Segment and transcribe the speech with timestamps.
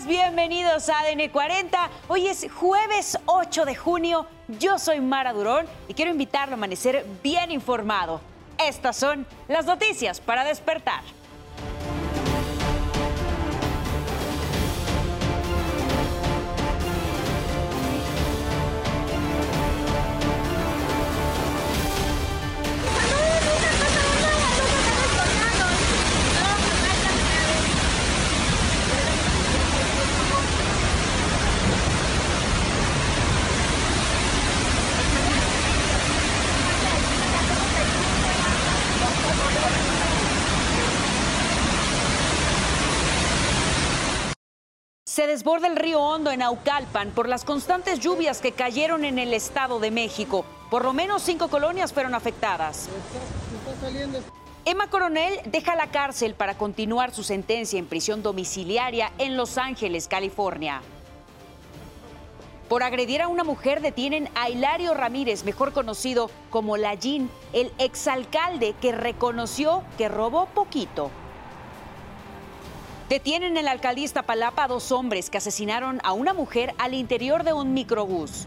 [0.00, 1.90] bienvenidos a ADN 40.
[2.08, 4.26] Hoy es jueves 8 de junio.
[4.48, 8.20] Yo soy Mara Durón y quiero invitarlo a amanecer bien informado.
[8.58, 11.02] Estas son las noticias para despertar.
[45.12, 49.34] Se desborda el río Hondo en Aucalpan por las constantes lluvias que cayeron en el
[49.34, 50.46] Estado de México.
[50.70, 52.88] Por lo menos cinco colonias fueron afectadas.
[54.64, 60.08] Emma Coronel deja la cárcel para continuar su sentencia en prisión domiciliaria en Los Ángeles,
[60.08, 60.80] California.
[62.70, 68.74] Por agredir a una mujer detienen a Hilario Ramírez, mejor conocido como Lallín, el exalcalde
[68.80, 71.10] que reconoció que robó poquito.
[73.12, 77.44] Detienen en la alcaldía Iztapalapa a dos hombres que asesinaron a una mujer al interior
[77.44, 78.46] de un microbús.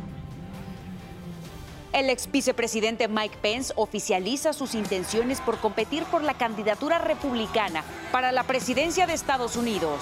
[1.94, 8.32] El ex vicepresidente Mike Pence oficializa sus intenciones por competir por la candidatura republicana para
[8.32, 10.02] la presidencia de Estados Unidos.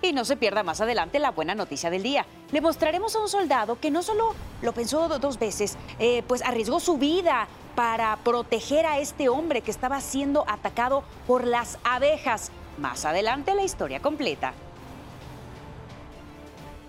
[0.00, 2.24] Y no se pierda más adelante la buena noticia del día.
[2.50, 6.80] Le mostraremos a un soldado que no solo lo pensó dos veces, eh, pues arriesgó
[6.80, 12.50] su vida para proteger a este hombre que estaba siendo atacado por las abejas.
[12.78, 14.52] Más adelante la historia completa.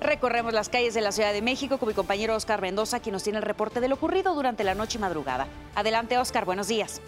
[0.02, 3.23] Recorremos las calles de la Ciudad de México con mi compañero Oscar Mendoza, quien nos
[3.23, 5.47] tiene el reporte de lo ocurrido durante la noche y madrugada.
[5.75, 7.02] Adelante, Oscar, buenos días.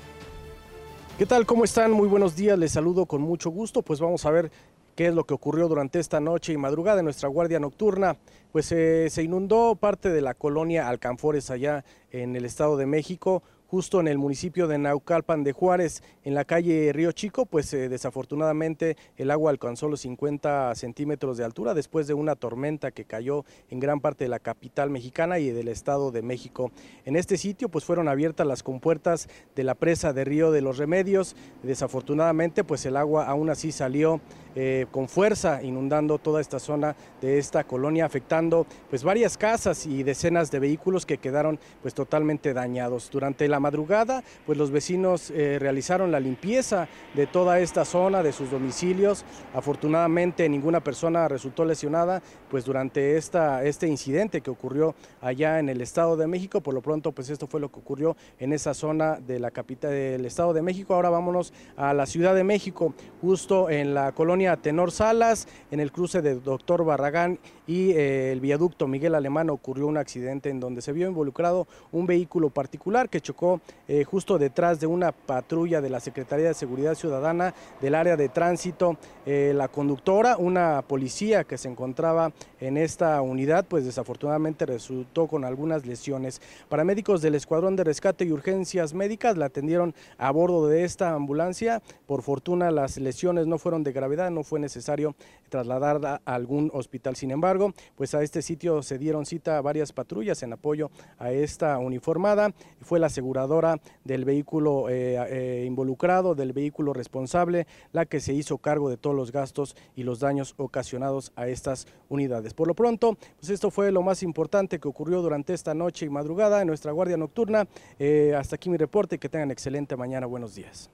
[1.18, 1.46] ¿Qué tal?
[1.46, 1.92] ¿Cómo están?
[1.92, 3.82] Muy buenos días, les saludo con mucho gusto.
[3.82, 4.52] Pues vamos a ver
[4.96, 8.16] qué es lo que ocurrió durante esta noche y madrugada en nuestra guardia nocturna.
[8.52, 13.44] Pues eh, se inundó parte de la colonia Alcanfores allá en el Estado de México
[13.70, 17.88] justo en el municipio de Naucalpan de Juárez, en la calle Río Chico, pues eh,
[17.88, 23.46] desafortunadamente el agua alcanzó los 50 centímetros de altura después de una tormenta que cayó
[23.70, 26.72] en gran parte de la capital mexicana y del Estado de México.
[27.06, 30.80] En este sitio pues fueron abiertas las compuertas de la presa de Río de los
[30.80, 31.36] Remedios.
[31.62, 34.20] Desafortunadamente pues el agua aún así salió
[34.56, 40.02] eh, con fuerza inundando toda esta zona de esta colonia, afectando pues varias casas y
[40.02, 43.12] decenas de vehículos que quedaron pues totalmente dañados.
[43.12, 48.32] Durante la madrugada pues los vecinos eh, realizaron la limpieza de toda esta zona, de
[48.32, 49.26] sus domicilios.
[49.54, 55.82] Afortunadamente ninguna persona resultó lesionada pues durante esta, este incidente que ocurrió allá en el
[55.82, 56.62] Estado de México.
[56.62, 59.92] Por lo pronto pues esto fue lo que ocurrió en esa zona de la capital
[59.92, 60.94] del Estado de México.
[60.94, 65.92] Ahora vámonos a la Ciudad de México, justo en la colonia Tenor Salas, en el
[65.92, 70.82] cruce de Doctor Barragán y eh, el viaducto Miguel Alemán ocurrió un accidente en donde
[70.82, 75.92] se vio involucrado un vehículo particular que chocó eh, justo detrás de una patrulla de
[75.92, 78.98] la Secretaría de Seguridad Ciudadana del área de tránsito.
[79.24, 85.46] Eh, la conductora, una policía que se encontraba en esta unidad, pues desafortunadamente resultó con
[85.46, 86.42] algunas lesiones.
[86.70, 91.84] Paramédicos del Escuadrón de Rescate y Urgencias Médicas la atendieron a bordo de esta ambulancia.
[92.08, 95.14] Por fortuna las lesiones no fueron de gravedad no fue necesario
[95.50, 97.16] trasladar a algún hospital.
[97.16, 97.59] Sin embargo,
[97.96, 102.54] pues a este sitio se dieron cita varias patrullas en apoyo a esta uniformada.
[102.82, 108.58] Fue la aseguradora del vehículo eh, eh, involucrado, del vehículo responsable, la que se hizo
[108.58, 112.54] cargo de todos los gastos y los daños ocasionados a estas unidades.
[112.54, 116.10] Por lo pronto, pues esto fue lo más importante que ocurrió durante esta noche y
[116.10, 117.68] madrugada en nuestra guardia nocturna.
[117.98, 120.26] Eh, hasta aquí mi reporte y que tengan excelente mañana.
[120.26, 120.90] Buenos días.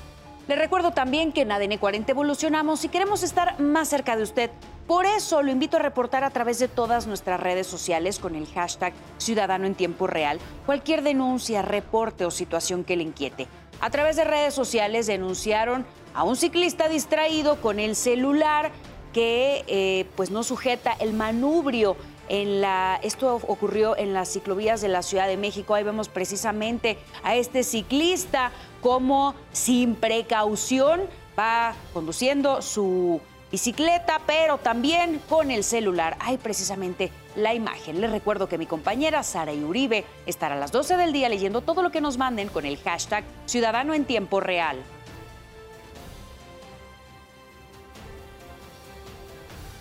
[0.49, 4.51] Le recuerdo también que en ADN 40 evolucionamos y queremos estar más cerca de usted.
[4.89, 8.47] Por eso lo invito a reportar a través de todas nuestras redes sociales con el
[8.47, 13.49] hashtag Ciudadano en Tiempo Real cualquier denuncia, reporte o situación que le inquiete.
[13.83, 18.73] A través de redes sociales denunciaron a un ciclista distraído con el celular
[19.13, 21.95] que eh, pues no sujeta el manubrio
[22.31, 25.75] en la, esto ocurrió en las ciclovías de la Ciudad de México.
[25.75, 31.03] Ahí vemos precisamente a este ciclista como sin precaución
[31.39, 36.17] va conduciendo su bicicleta, pero también con el celular.
[36.21, 38.01] Hay precisamente la imagen.
[38.01, 41.83] Les recuerdo que mi compañera Sara Uribe estará a las 12 del día leyendo todo
[41.83, 44.79] lo que nos manden con el hashtag Ciudadano en Tiempo Real.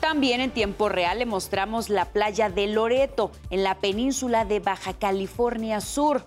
[0.07, 4.93] También en tiempo real le mostramos la playa de Loreto, en la península de Baja
[4.93, 6.23] California Sur.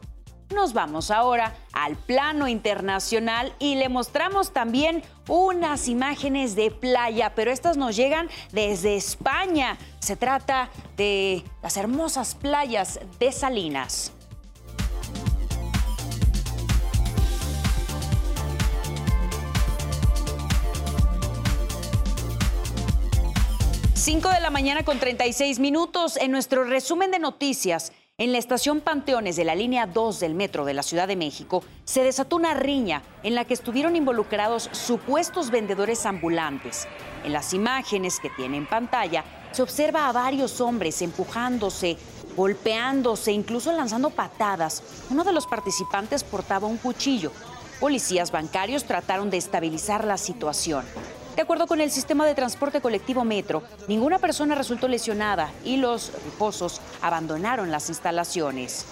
[0.55, 7.52] Nos vamos ahora al plano internacional y le mostramos también unas imágenes de playa, pero
[7.52, 9.79] estas nos llegan desde España.
[10.00, 14.12] Se trata de las hermosas playas de Salinas.
[24.00, 27.93] 5 de la mañana con 36 minutos en nuestro resumen de noticias.
[28.20, 31.64] En la estación Panteones de la línea 2 del metro de la Ciudad de México
[31.87, 36.87] se desató una riña en la que estuvieron involucrados supuestos vendedores ambulantes.
[37.25, 41.96] En las imágenes que tiene en pantalla se observa a varios hombres empujándose,
[42.37, 44.82] golpeándose, incluso lanzando patadas.
[45.08, 47.32] Uno de los participantes portaba un cuchillo.
[47.81, 50.84] Policías bancarios trataron de estabilizar la situación.
[51.40, 56.12] De acuerdo con el sistema de transporte colectivo Metro, ninguna persona resultó lesionada y los
[56.22, 58.84] riposos abandonaron las instalaciones.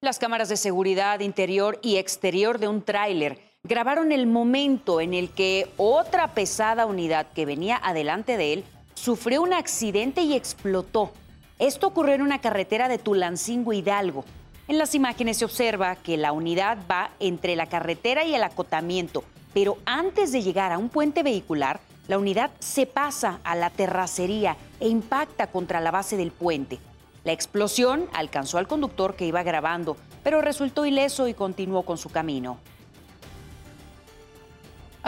[0.00, 5.28] Las cámaras de seguridad interior y exterior de un tráiler grabaron el momento en el
[5.28, 8.64] que otra pesada unidad que venía adelante de él
[8.94, 11.12] sufrió un accidente y explotó.
[11.58, 14.24] Esto ocurrió en una carretera de Tulancingo Hidalgo.
[14.68, 19.22] En las imágenes se observa que la unidad va entre la carretera y el acotamiento,
[19.52, 24.56] pero antes de llegar a un puente vehicular, la unidad se pasa a la terracería
[24.80, 26.78] e impacta contra la base del puente.
[27.24, 32.08] La explosión alcanzó al conductor que iba grabando, pero resultó ileso y continuó con su
[32.08, 32.58] camino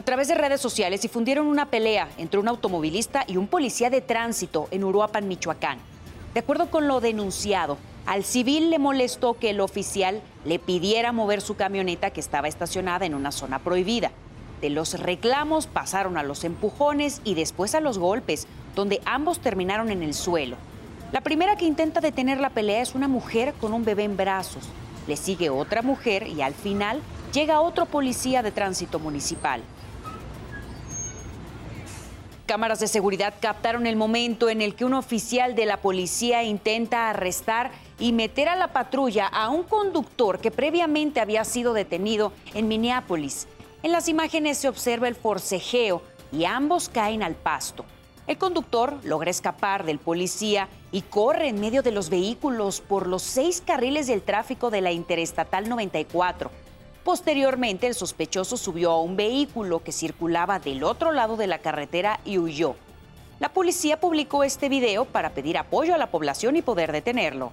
[0.00, 4.00] a través de redes sociales difundieron una pelea entre un automovilista y un policía de
[4.00, 5.76] tránsito en Uruapan, Michoacán.
[6.32, 7.76] De acuerdo con lo denunciado,
[8.06, 13.05] al civil le molestó que el oficial le pidiera mover su camioneta que estaba estacionada
[13.05, 14.11] en una zona prohibida.
[14.62, 19.91] De los reclamos pasaron a los empujones y después a los golpes, donde ambos terminaron
[19.91, 20.56] en el suelo.
[21.12, 24.64] La primera que intenta detener la pelea es una mujer con un bebé en brazos.
[25.06, 27.02] Le sigue otra mujer y al final
[27.35, 29.62] llega otro policía de tránsito municipal.
[32.50, 37.09] Cámaras de seguridad captaron el momento en el que un oficial de la policía intenta
[37.09, 42.66] arrestar y meter a la patrulla a un conductor que previamente había sido detenido en
[42.66, 43.47] Minneapolis.
[43.85, 46.02] En las imágenes se observa el forcejeo
[46.33, 47.85] y ambos caen al pasto.
[48.26, 53.23] El conductor logra escapar del policía y corre en medio de los vehículos por los
[53.23, 56.50] seis carriles del tráfico de la Interestatal 94.
[57.04, 62.21] Posteriormente, el sospechoso subió a un vehículo que circulaba del otro lado de la carretera
[62.25, 62.76] y huyó.
[63.38, 67.52] La policía publicó este video para pedir apoyo a la población y poder detenerlo.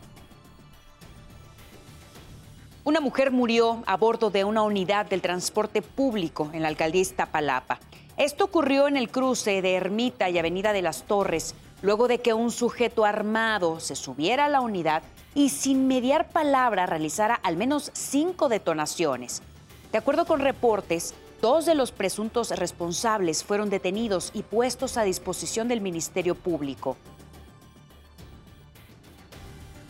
[2.83, 7.79] Una mujer murió a bordo de una unidad del transporte público en la alcaldía Iztapalapa.
[8.17, 12.33] Esto ocurrió en el cruce de Ermita y Avenida de las Torres, luego de que
[12.33, 15.03] un sujeto armado se subiera a la unidad
[15.37, 19.43] y sin mediar palabra realizara al menos cinco detonaciones.
[19.91, 21.13] De acuerdo con reportes,
[21.43, 26.97] dos de los presuntos responsables fueron detenidos y puestos a disposición del Ministerio Público.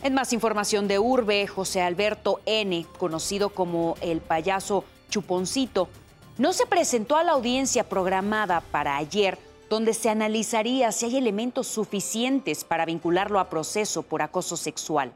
[0.02, 5.88] En más información de Urbe, José Alberto N., conocido como el payaso Chuponcito,
[6.36, 9.38] no se presentó a la audiencia programada para ayer
[9.70, 15.14] donde se analizaría si hay elementos suficientes para vincularlo a proceso por acoso sexual.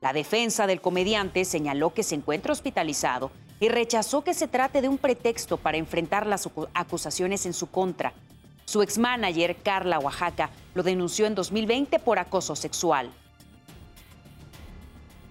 [0.00, 3.30] La defensa del comediante señaló que se encuentra hospitalizado
[3.60, 8.14] y rechazó que se trate de un pretexto para enfrentar las acusaciones en su contra.
[8.64, 13.10] Su ex-manager, Carla Oaxaca, lo denunció en 2020 por acoso sexual.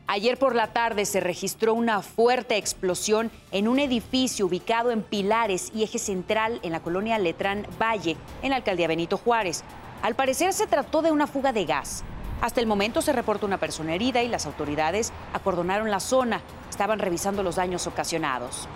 [0.06, 5.72] Ayer por la tarde se registró una fuerte explosión en un edificio ubicado en Pilares
[5.74, 9.64] y eje central en la colonia Letrán Valle, en la alcaldía Benito Juárez.
[10.04, 12.04] Al parecer se trató de una fuga de gas.
[12.42, 16.42] Hasta el momento se reporta una persona herida y las autoridades acordonaron la zona.
[16.70, 18.68] Estaban revisando los daños ocasionados.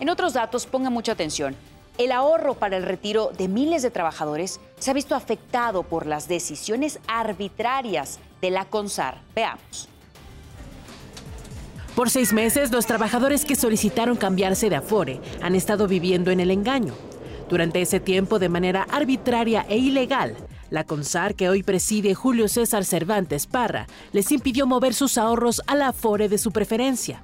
[0.00, 1.54] En otros datos, ponga mucha atención.
[1.98, 6.26] El ahorro para el retiro de miles de trabajadores se ha visto afectado por las
[6.26, 9.20] decisiones arbitrarias de la CONSAR.
[9.34, 9.88] Veamos.
[11.94, 16.50] Por seis meses, los trabajadores que solicitaron cambiarse de Afore han estado viviendo en el
[16.50, 16.94] engaño.
[17.50, 20.34] Durante ese tiempo, de manera arbitraria e ilegal,
[20.72, 25.76] la CONSAR, que hoy preside Julio César Cervantes Parra, les impidió mover sus ahorros a
[25.76, 27.22] la Afore de su preferencia.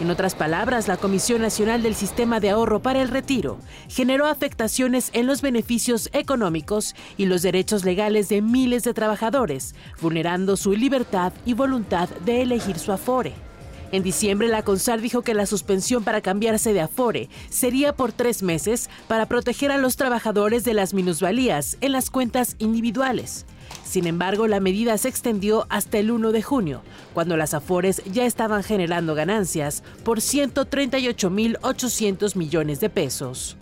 [0.00, 3.58] En otras palabras, la Comisión Nacional del Sistema de Ahorro para el Retiro
[3.88, 10.56] generó afectaciones en los beneficios económicos y los derechos legales de miles de trabajadores, vulnerando
[10.56, 13.51] su libertad y voluntad de elegir su afore.
[13.92, 18.42] En diciembre, la CONSAR dijo que la suspensión para cambiarse de Afore sería por tres
[18.42, 23.44] meses para proteger a los trabajadores de las minusvalías en las cuentas individuales.
[23.84, 26.80] Sin embargo, la medida se extendió hasta el 1 de junio,
[27.12, 33.58] cuando las Afores ya estaban generando ganancias por 138.800 millones de pesos.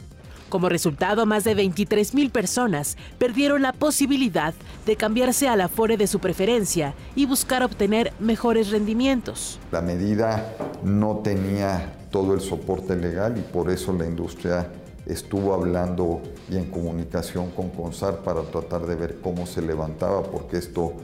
[0.51, 4.53] Como resultado, más de 23.000 personas perdieron la posibilidad
[4.85, 9.61] de cambiarse a la Afore de su preferencia y buscar obtener mejores rendimientos.
[9.71, 14.69] La medida no tenía todo el soporte legal y por eso la industria
[15.07, 20.57] estuvo hablando y en comunicación con CONSAR para tratar de ver cómo se levantaba, porque
[20.57, 20.95] esto,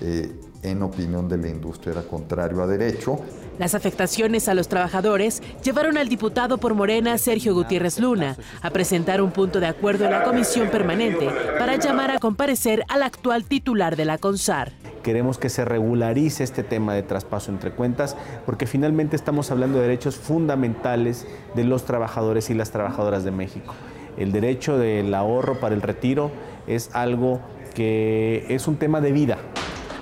[0.00, 0.32] eh,
[0.64, 3.20] en opinión de la industria, era contrario a derecho.
[3.58, 9.22] Las afectaciones a los trabajadores llevaron al diputado por Morena, Sergio Gutiérrez Luna, a presentar
[9.22, 13.96] un punto de acuerdo en la comisión permanente para llamar a comparecer al actual titular
[13.96, 14.72] de la CONSAR.
[15.02, 19.84] Queremos que se regularice este tema de traspaso entre cuentas porque finalmente estamos hablando de
[19.84, 23.72] derechos fundamentales de los trabajadores y las trabajadoras de México.
[24.18, 26.30] El derecho del ahorro para el retiro
[26.66, 27.40] es algo
[27.74, 29.38] que es un tema de vida.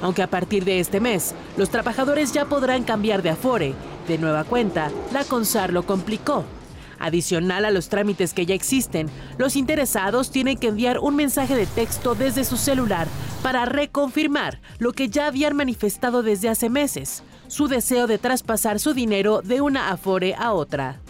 [0.04, 3.75] Aunque a partir de este mes, los trabajadores ya podrán cambiar de afore.
[4.06, 6.44] De nueva cuenta, la CONSAR lo complicó
[6.99, 9.08] Adicional a los trámites que ya existen,
[9.38, 13.08] los interesados tienen que enviar un mensaje de texto desde su celular
[13.42, 18.94] para reconfirmar lo que ya habían manifestado desde hace meses, su deseo de traspasar su
[18.94, 21.00] dinero de una Afore a otra.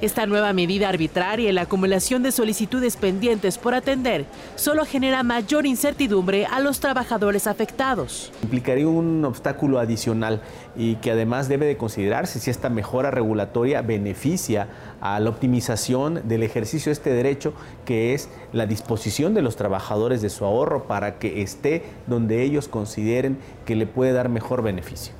[0.00, 5.66] Esta nueva medida arbitraria y la acumulación de solicitudes pendientes por atender solo genera mayor
[5.66, 8.32] incertidumbre a los trabajadores afectados.
[8.42, 10.40] Implicaría un obstáculo adicional
[10.74, 14.68] y que además debe de considerarse si esta mejora regulatoria beneficia
[15.02, 17.52] a la optimización del ejercicio de este derecho
[17.84, 22.68] que es la disposición de los trabajadores de su ahorro para que esté donde ellos
[22.68, 25.19] consideren que le puede dar mejor beneficio.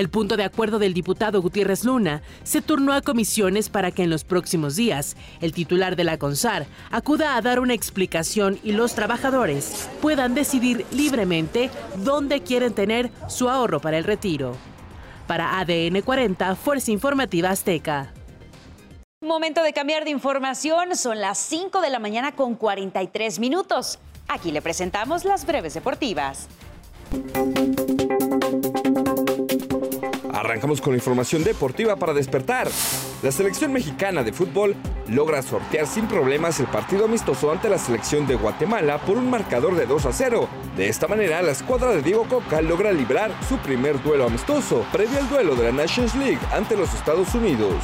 [0.00, 4.08] El punto de acuerdo del diputado Gutiérrez Luna se turnó a comisiones para que en
[4.08, 8.94] los próximos días el titular de la CONSAR acuda a dar una explicación y los
[8.94, 14.56] trabajadores puedan decidir libremente dónde quieren tener su ahorro para el retiro.
[15.26, 18.14] Para ADN 40, Fuerza Informativa Azteca.
[19.20, 23.98] Momento de cambiar de información, son las 5 de la mañana con 43 minutos.
[24.28, 26.48] Aquí le presentamos las breves deportivas.
[30.40, 32.66] Arrancamos con información deportiva para despertar.
[33.22, 34.74] La selección mexicana de fútbol
[35.06, 39.76] logra sortear sin problemas el partido amistoso ante la selección de Guatemala por un marcador
[39.76, 40.48] de 2 a 0.
[40.78, 45.18] De esta manera, la escuadra de Diego Coca logra librar su primer duelo amistoso, previo
[45.18, 47.74] al duelo de la Nations League ante los Estados Unidos.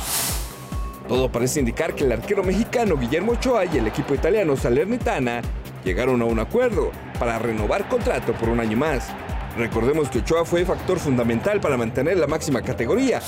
[1.06, 5.42] Todo parece indicar que el arquero mexicano Guillermo Ochoa y el equipo italiano Salernitana
[5.84, 9.12] llegaron a un acuerdo para renovar contrato por un año más.
[9.56, 13.22] Recordemos que Ochoa fue factor fundamental para mantener la máxima categoría.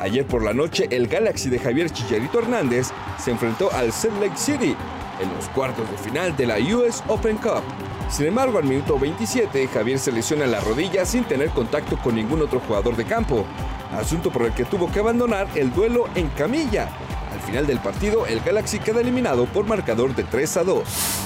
[0.00, 4.36] Ayer por la noche, el Galaxy de Javier Chicharito Hernández se enfrentó al Salt Lake
[4.36, 4.76] City
[5.20, 7.62] en los cuartos de final de la US Open Cup.
[8.08, 12.42] Sin embargo, al minuto 27, Javier se lesiona la rodilla sin tener contacto con ningún
[12.42, 13.44] otro jugador de campo,
[13.92, 16.88] asunto por el que tuvo que abandonar el duelo en camilla.
[17.32, 21.21] Al final del partido, el Galaxy queda eliminado por marcador de 3 a 2.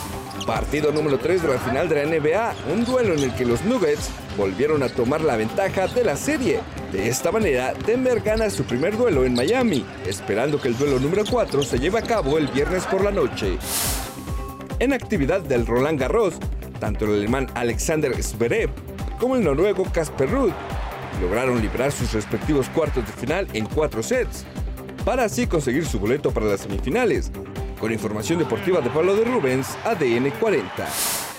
[0.47, 3.65] Partido número 3 de la final de la NBA, un duelo en el que los
[3.65, 6.61] Nuggets volvieron a tomar la ventaja de la serie.
[6.93, 11.25] De esta manera, Denver gana su primer duelo en Miami, esperando que el duelo número
[11.29, 13.59] 4 se lleve a cabo el viernes por la noche.
[14.79, 16.35] En actividad del Roland Garros,
[16.79, 18.71] tanto el alemán Alexander Zverev
[19.19, 20.53] como el noruego Casper Ruud
[21.21, 24.45] lograron librar sus respectivos cuartos de final en cuatro sets,
[25.05, 27.33] para así conseguir su boleto para las semifinales.
[27.81, 30.89] Con información deportiva de Pablo de Rubens, ADN 40.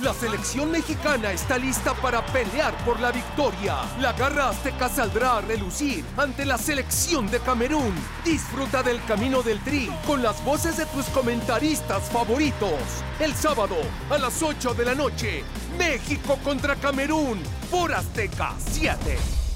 [0.01, 3.77] La selección mexicana está lista para pelear por la victoria.
[3.99, 7.93] La garra azteca saldrá a relucir ante la selección de Camerún.
[8.23, 13.03] Disfruta del camino del tri con las voces de tus comentaristas favoritos.
[13.19, 13.75] El sábado
[14.11, 15.43] a las 8 de la noche,
[15.79, 17.41] México contra Camerún
[17.71, 19.46] por Azteca 7.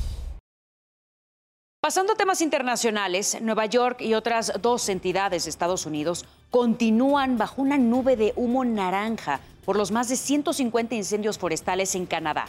[1.83, 7.59] Pasando a temas internacionales, Nueva York y otras dos entidades de Estados Unidos continúan bajo
[7.59, 12.45] una nube de humo naranja por los más de 150 incendios forestales en Canadá.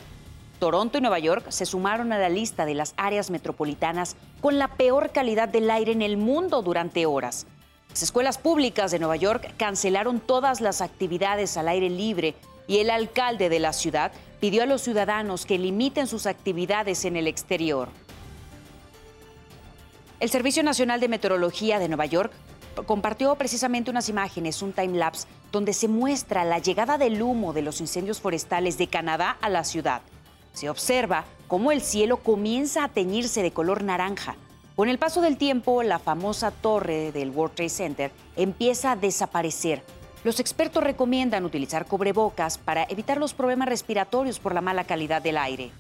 [0.58, 4.68] Toronto y Nueva York se sumaron a la lista de las áreas metropolitanas con la
[4.68, 7.46] peor calidad del aire en el mundo durante horas.
[7.88, 12.34] Las escuelas públicas de Nueva York cancelaron todas las actividades al aire libre
[12.66, 17.16] y el alcalde de la ciudad pidió a los ciudadanos que limiten sus actividades en
[17.16, 17.88] el exterior.
[20.22, 22.32] El Servicio Nacional de Meteorología de Nueva York
[22.86, 27.62] compartió precisamente unas imágenes, un time lapse, donde se muestra la llegada del humo de
[27.62, 30.00] los incendios forestales de Canadá a la ciudad.
[30.52, 34.36] Se observa cómo el cielo comienza a teñirse de color naranja.
[34.76, 39.82] Con el paso del tiempo, la famosa torre del World Trade Center empieza a desaparecer.
[40.22, 45.36] Los expertos recomiendan utilizar cubrebocas para evitar los problemas respiratorios por la mala calidad del
[45.36, 45.72] aire.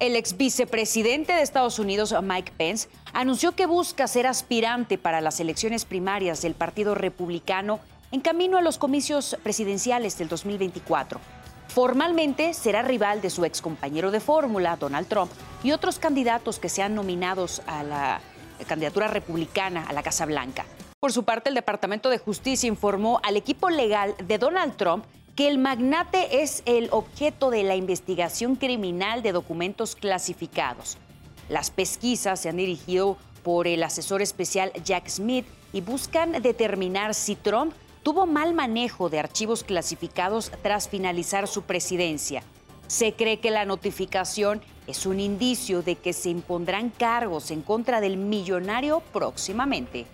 [0.00, 5.38] El ex vicepresidente de Estados Unidos, Mike Pence, anunció que busca ser aspirante para las
[5.38, 7.78] elecciones primarias del Partido Republicano
[8.10, 11.20] en camino a los comicios presidenciales del 2024.
[11.68, 15.30] Formalmente será rival de su ex compañero de fórmula, Donald Trump,
[15.62, 18.20] y otros candidatos que sean nominados a la
[18.66, 20.66] candidatura republicana a la Casa Blanca.
[20.98, 25.04] Por su parte, el Departamento de Justicia informó al equipo legal de Donald Trump
[25.36, 30.96] que el magnate es el objeto de la investigación criminal de documentos clasificados.
[31.48, 37.34] Las pesquisas se han dirigido por el asesor especial Jack Smith y buscan determinar si
[37.34, 42.42] Trump tuvo mal manejo de archivos clasificados tras finalizar su presidencia.
[42.86, 48.00] Se cree que la notificación es un indicio de que se impondrán cargos en contra
[48.00, 50.06] del millonario próximamente.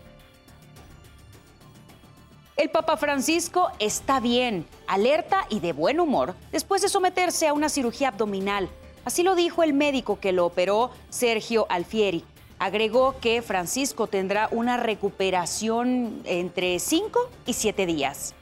[2.60, 7.70] El Papa Francisco está bien, alerta y de buen humor después de someterse a una
[7.70, 8.68] cirugía abdominal.
[9.06, 12.22] Así lo dijo el médico que lo operó, Sergio Alfieri.
[12.58, 18.34] Agregó que Francisco tendrá una recuperación entre 5 y 7 días.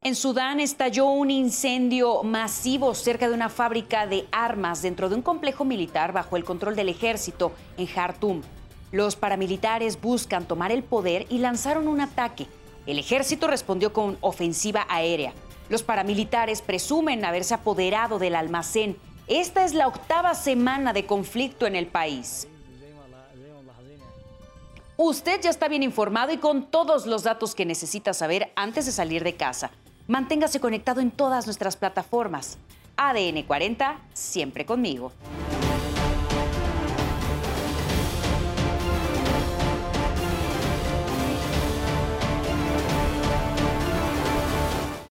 [0.00, 5.22] En Sudán estalló un incendio masivo cerca de una fábrica de armas dentro de un
[5.22, 8.42] complejo militar bajo el control del ejército en Jartum.
[8.92, 12.46] Los paramilitares buscan tomar el poder y lanzaron un ataque.
[12.90, 15.32] El ejército respondió con ofensiva aérea.
[15.68, 18.96] Los paramilitares presumen haberse apoderado del almacén.
[19.28, 22.48] Esta es la octava semana de conflicto en el país.
[24.96, 28.92] Usted ya está bien informado y con todos los datos que necesita saber antes de
[28.92, 29.70] salir de casa.
[30.08, 32.58] Manténgase conectado en todas nuestras plataformas.
[32.96, 35.12] ADN 40, siempre conmigo.